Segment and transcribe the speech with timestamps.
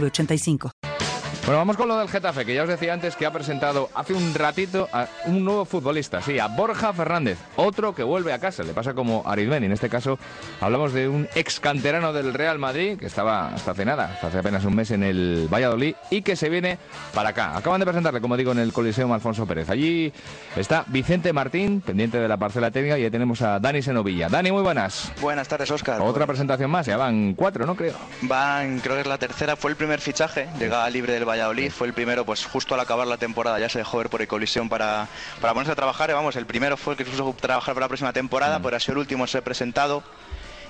[0.00, 0.73] 906985.
[1.46, 4.14] Bueno, vamos con lo del Getafe, que ya os decía antes que ha presentado hace
[4.14, 8.62] un ratito a un nuevo futbolista, sí, a Borja Fernández, otro que vuelve a casa,
[8.62, 10.18] le pasa como a Arizbeni, en este caso
[10.62, 14.38] hablamos de un ex canterano del Real Madrid, que estaba hasta hace nada, hasta hace
[14.38, 16.78] apenas un mes en el Valladolid, y que se viene
[17.12, 17.54] para acá.
[17.54, 19.68] Acaban de presentarle, como digo, en el Coliseo Alfonso Pérez.
[19.68, 20.14] Allí
[20.56, 24.30] está Vicente Martín, pendiente de la parcela técnica, y ahí tenemos a Dani Senovilla.
[24.30, 25.12] Dani, muy buenas.
[25.20, 26.00] Buenas tardes, Oscar.
[26.00, 27.76] Otra presentación más, ya van cuatro, ¿no?
[27.76, 27.92] Creo.
[28.22, 31.33] Van, creo que es la tercera, fue el primer fichaje, llegaba libre del Valladolid,
[31.70, 34.28] fue el primero, pues justo al acabar la temporada ya se dejó ver por el
[34.28, 35.08] colisión para,
[35.40, 36.10] para ponerse a trabajar.
[36.10, 38.80] Y vamos, el primero fue el que quiso trabajar para la próxima temporada, pero ha
[38.80, 40.02] sido el último en ser presentado.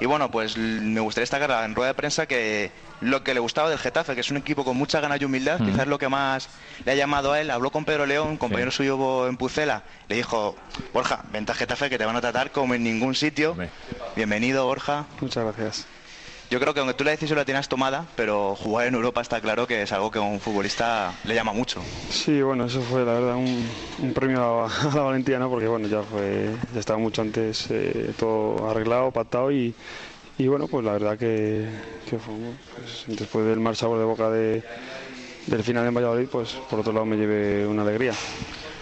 [0.00, 3.68] Y bueno, pues me gustaría destacar en rueda de prensa que lo que le gustaba
[3.68, 6.48] del Getafe, que es un equipo con mucha ganas y humildad, quizás lo que más
[6.86, 7.50] le ha llamado a él.
[7.50, 10.56] Habló con Pedro León, compañero suyo en Pucela, le dijo,
[10.94, 13.54] Borja, vente a Getafe que te van a tratar como en ningún sitio.
[14.16, 15.04] Bienvenido, Borja.
[15.20, 15.86] Muchas gracias.
[16.50, 19.40] Yo creo que aunque tú la decisión la tienes tomada, pero jugar en Europa está
[19.40, 21.80] claro que es algo que a un futbolista le llama mucho.
[22.10, 25.48] Sí, bueno, eso fue la verdad un, premio a, la valentía, ¿no?
[25.48, 29.72] Porque bueno, ya fue, ya estaba mucho antes eh, todo arreglado, pactado y,
[30.38, 31.68] y, bueno, pues la verdad que,
[32.08, 32.18] fue,
[32.74, 34.64] pues, después del mal sabor de boca de,
[35.46, 38.14] del final en Valladolid, pues por otro lado me llevé una alegría.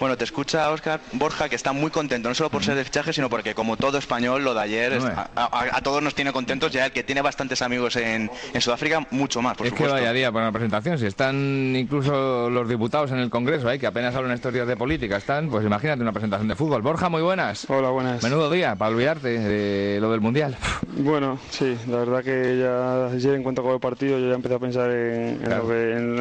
[0.00, 3.12] Bueno, te escucha Oscar Borja, que está muy contento, no solo por ser de fichaje,
[3.12, 4.98] sino porque como todo español, lo de ayer
[5.36, 9.56] a, todos nos tiene contentos, ya el que tiene bastantes amigos en, Sudáfrica, mucho más,
[9.56, 13.28] por es que vaya día para una presentación, si están incluso los diputados en el
[13.28, 13.78] Congreso, ¿eh?
[13.78, 16.82] que apenas hablan historias de política, están, pues imagínate una presentación de fútbol.
[16.82, 17.68] Borja, muy buenas.
[17.68, 18.22] Hola, buenas.
[18.22, 20.56] Menudo día, para olvidarte de lo del Mundial.
[20.96, 24.54] Bueno, sí, la verdad que ya ayer en cuanto con el partido yo ya empecé
[24.54, 25.42] a pensar en,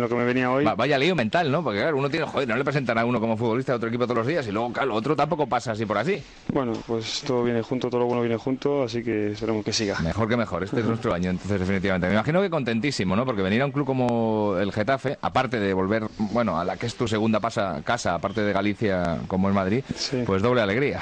[0.00, 0.64] lo, que, me venía hoy.
[0.76, 1.64] vaya lío mental, ¿no?
[1.64, 4.04] Porque claro, uno tiene, joder, no le presentan a uno como futbolista de otro equipo
[4.04, 6.22] todos los días y luego, claro, otro tampoco pasa así por así.
[6.52, 9.98] Bueno, pues todo viene junto, todo lo bueno viene junto, así que esperemos que siga.
[10.00, 12.06] Mejor que mejor, este es nuestro año, entonces definitivamente.
[12.06, 13.24] Me imagino que contentísimo, ¿no?
[13.24, 16.86] Porque venir a un club como el Getafe, aparte de volver, bueno, a la que
[16.86, 19.82] es tu segunda pasa, casa, aparte de Galicia como es Madrid,
[20.24, 21.00] pues doble alegría.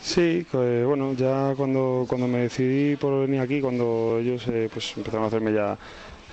[0.00, 5.24] Sí, bueno, ya cuando, cuando me decidí por venir aquí, cuando ellos eh, pues empezaron
[5.24, 5.76] a hacerme ya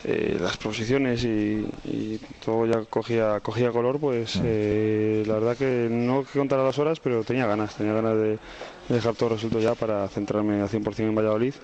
[0.07, 6.23] eh, las proposiciones y, todo ya cogía, cogía color, pues eh, la verdad que no
[6.23, 8.37] que contara las horas, pero tenía ganas, tenía ganas de,
[8.87, 11.55] dejar todo resuelto ya para centrarme al 100% en Valladolid.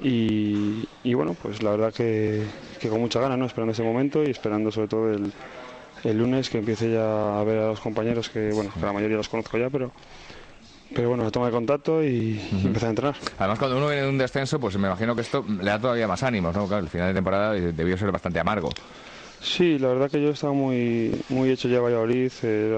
[0.00, 2.46] Y, bueno, pues la verdad que,
[2.88, 3.44] con mucha ganas, ¿no?
[3.44, 5.30] esperando ese momento y esperando sobre todo el,
[6.04, 9.18] el lunes que empiece ya a ver a los compañeros que, bueno, que la mayoría
[9.18, 9.92] los conozco ya, pero
[10.98, 13.14] pero bueno, se toma el contacto y, empieza a entrenar.
[13.38, 16.08] Además, cuando uno viene de un descenso, pues me imagino que esto le da todavía
[16.08, 16.66] más ánimos, ¿no?
[16.66, 18.70] Claro, el final de temporada debió ser bastante amargo.
[19.40, 22.76] Sí, la verdad que yo estaba muy, muy hecho ya Valladolid, el,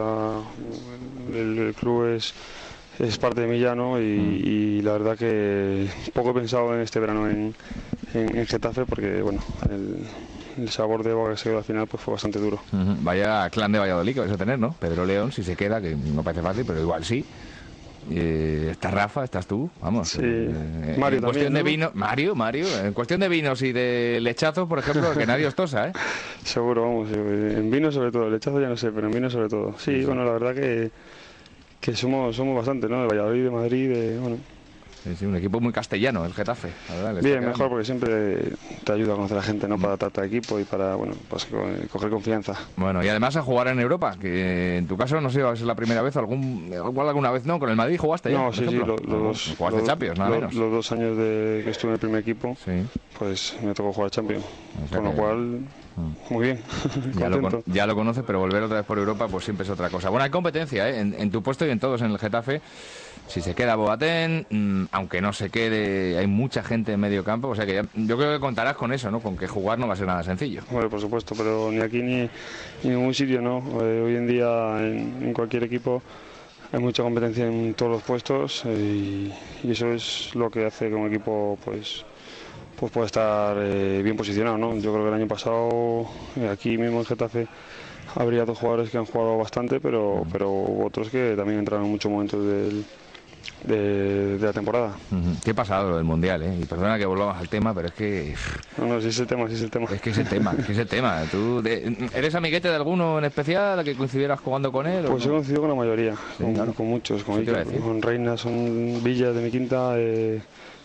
[1.35, 2.35] el, club es,
[2.99, 3.99] es parte de mí ya, ¿no?
[3.99, 7.55] Y, la verdad que poco he pensado en este verano en,
[8.13, 12.13] en, Getafe porque, bueno, el, sabor de boca que se quedó al final pues fue
[12.13, 12.61] bastante duro.
[12.71, 14.75] Vaya clan de Valladolid que vais a tener, ¿no?
[14.79, 17.25] Pedro León, si se queda, que no parece fácil, pero igual sí.
[18.11, 20.19] Eh, está Rafa, estás tú, vamos.
[20.21, 24.69] Eh, Mario en cuestión de vino, Mario, Mario, en cuestión de vinos y de lechazos,
[24.69, 25.93] por ejemplo, que nadie os tosa, ¿eh?
[26.45, 29.75] Seguro, vamos, en vino sobre todo, lechazo ya no sé, pero en vino sobre todo.
[29.79, 30.91] Sí, bueno, la verdad que,
[31.81, 33.03] que somos, somos bastante, ¿no?
[33.03, 34.39] De Valladolid, de Madrid, de, bueno,
[35.03, 36.69] Sí, un equipo muy castellano, el Getafe.
[37.23, 38.53] Bien, mejor porque siempre
[38.85, 39.79] te ayuda a conocer a la gente, ¿no?
[39.79, 41.49] Para tratar equipo y para, bueno, pues
[41.91, 42.55] coger confianza.
[42.77, 45.53] Bueno, y además a jugar en Europa, que en tu caso no sé si va
[45.53, 48.39] a ser la primera vez, algún, igual alguna vez no, con el Madrid jugaste ya.
[48.39, 50.55] No, sí, sí, los, dos, jugaste Champions, nada menos.
[50.55, 52.57] Los dos años de que estuve en el primer equipo,
[53.19, 54.45] pues me tocó jugar Champions.
[54.93, 55.39] con lo cual,
[55.97, 56.13] mm.
[56.29, 56.61] muy bien.
[57.19, 59.89] ya, lo, ya lo conoces, pero volver otra vez por Europa, pues siempre es otra
[59.89, 60.11] cosa.
[60.11, 61.01] Bueno, hay competencia, ¿eh?
[61.01, 62.61] en, en tu puesto y en todos en el Getafe.
[63.31, 67.47] Si se queda Boateng, mm, aunque no se quede, hay mucha gente en medio campo,
[67.47, 69.21] o sea que yo creo que contarás con eso, ¿no?
[69.21, 70.63] Con que jugar no va a ser nada sencillo.
[70.69, 72.31] Bueno, por supuesto, pero ni aquí ni, en
[72.83, 73.63] ningún sitio, ¿no?
[73.83, 76.03] Eh, hoy en día en, cualquier equipo
[76.73, 79.33] hay mucha competencia en todos los puestos eh,
[79.63, 82.05] y, eso es lo que hace que un equipo pues
[82.81, 84.77] pues pueda estar eh, bien posicionado, ¿no?
[84.79, 86.09] Yo creo que el año pasado
[86.51, 87.47] aquí mismo en Getafe
[88.17, 90.51] habría dos jugadores que han jugado bastante, pero, pero
[90.85, 92.85] otros que también entraron en muchos momentos del
[93.65, 94.93] de, de la temporada.
[95.45, 96.59] Qué pasado lo del Mundial, ¿eh?
[96.63, 98.35] Y perdona que volvamos al tema, pero es que...
[98.79, 99.87] No, no, sí es el tema, sí es el tema.
[99.93, 101.23] Es que es el tema, es el tema.
[101.31, 105.05] ¿Tú de- eres amiguete de alguno en especial que coincidieras jugando con él?
[105.07, 105.35] Pues he no?
[105.35, 106.73] coincidido con la mayoría, con, claro.
[106.75, 110.41] con muchos, con, a con Reina, son Villa de mi quinta, eh,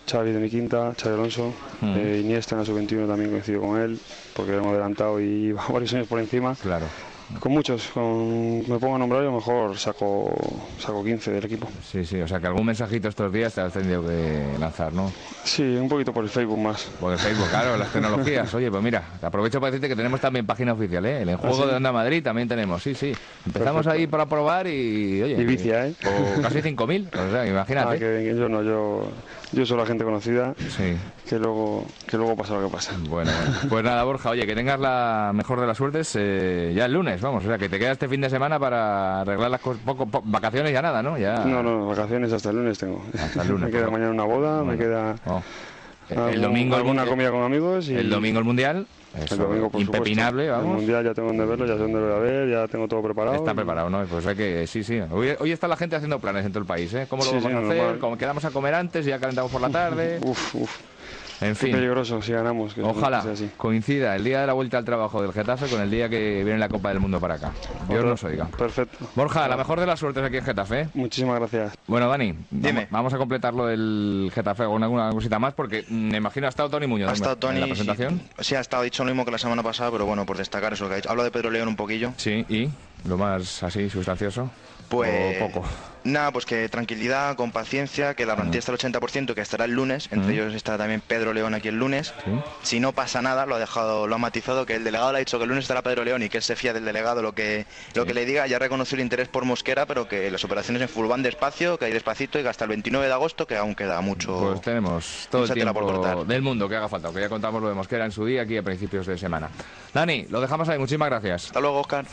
[0.09, 1.93] Xavi de mi quinta, Xavi Alonso, Mm.
[1.97, 3.99] eh, Iniesta en la sub-21 también coincido con él,
[4.35, 6.55] porque hemos adelantado y varios años por encima.
[6.61, 6.85] Claro.
[7.39, 10.31] Con muchos, con, me pongo a nombrar y a lo mejor saco,
[10.79, 11.67] saco 15 del equipo.
[11.83, 15.11] Sí, sí, o sea que algún mensajito estos días te has tenido que lanzar, ¿no?
[15.43, 16.87] Sí, un poquito por el Facebook más.
[16.99, 18.53] Porque Facebook, claro, las tecnologías.
[18.53, 21.23] Oye, pues mira, aprovecho para decirte que tenemos también página oficial, ¿eh?
[21.23, 21.69] El Enjuego ¿Ah, sí?
[21.69, 23.11] de Onda Madrid también tenemos, sí, sí.
[23.45, 23.89] Empezamos Perfecto.
[23.91, 25.35] ahí para probar y, oye...
[25.41, 25.95] Y vicia, ¿eh?
[26.37, 27.99] O casi 5.000, o sea, Ah, imagínate.
[27.99, 29.09] que, que yo no, yo,
[29.51, 30.95] yo soy la gente conocida, Sí,
[31.27, 32.93] que luego, que luego pasa lo que pasa.
[33.09, 33.57] bueno, bueno.
[33.69, 37.14] Pues nada, Borja, oye, que tengas la mejor de las suertes eh, ya el lunes,
[37.21, 40.05] vamos, o sea, que te queda este fin de semana para arreglar las cosas, poco,
[40.05, 41.17] po- vacaciones ya nada, ¿no?
[41.17, 41.45] Ya...
[41.45, 43.01] No, no, vacaciones hasta el lunes tengo.
[43.19, 43.93] Hasta el lunes, me queda pues.
[43.93, 45.41] mañana una boda, me queda oh.
[46.09, 46.75] El algún- domingo...
[46.75, 48.85] alguna el- comida con amigos y El domingo el Mundial,
[49.15, 50.51] eso, el domingo, por impepinable, supuesto.
[50.53, 50.69] vamos.
[50.71, 52.87] El mundial ya tengo donde verlo, ya sé dónde lo voy a ver, ya tengo
[52.87, 53.37] todo preparado.
[53.37, 54.03] Está preparado, ¿no?
[54.05, 54.99] Pues hay que, sí, sí.
[55.09, 57.07] Hoy, hoy está la gente haciendo planes en todo el país, ¿eh?
[57.09, 57.77] ¿Cómo lo Sí, vamos sí, a hacer?
[57.77, 57.99] normal.
[57.99, 60.19] ¿Cómo quedamos a comer antes y ya calentamos por la tarde?
[60.21, 60.71] Uf, uf.
[61.45, 62.73] En Qué fin, peligroso si ganamos.
[62.73, 63.49] que ojalá sea así.
[63.57, 66.57] coincida el día de la vuelta al trabajo del Getafe con el día que viene
[66.59, 67.51] la Copa del Mundo para acá.
[67.89, 68.45] Dios nos oiga.
[68.57, 68.97] Perfecto.
[69.15, 70.81] Borja, la mejor de las suertes aquí en Getafe.
[70.81, 70.89] ¿eh?
[70.93, 71.73] Muchísimas gracias.
[71.87, 72.73] Bueno, Dani, Dime.
[72.73, 76.47] vamos, vamos a completar lo del Getafe con alguna cosita más porque mm, me imagino
[76.47, 77.59] ha estado Tony Muñoz Ha estado en Tony.
[77.59, 78.19] la presentación.
[78.39, 80.73] Sí, sí, ha estado dicho lo mismo que la semana pasada, pero bueno, por destacar
[80.73, 81.09] eso que ha dicho.
[81.09, 82.11] Hablo de Pedro León un poquillo.
[82.17, 82.69] Sí, y
[83.07, 84.49] lo más así sustancioso.
[84.89, 85.41] Pues.
[85.41, 85.65] O poco.
[86.05, 89.71] Nada, pues que tranquilidad, con paciencia, que la plantilla está al 80%, que estará el
[89.71, 90.07] lunes.
[90.11, 92.13] Entre ellos está también Pedro León aquí el lunes.
[92.23, 92.31] Sí.
[92.61, 95.19] Si no pasa nada, lo ha dejado, lo ha matizado, que el delegado le ha
[95.19, 97.33] dicho que el lunes estará Pedro León y que él se fía del delegado lo
[97.33, 97.65] que,
[97.95, 98.45] lo que le diga.
[98.45, 101.85] Ya reconoció el interés por Mosquera, pero que las operaciones en full van despacio, que
[101.85, 104.39] hay despacito y que hasta el 29 de agosto, que aún queda mucho.
[104.39, 107.73] Pues tenemos todo el tiempo del mundo que haga falta, que ya contamos lo de
[107.73, 109.49] Mosquera en su día aquí a principios de semana.
[109.91, 111.45] Dani, lo dejamos ahí, muchísimas gracias.
[111.47, 112.05] Hasta luego, Oscar.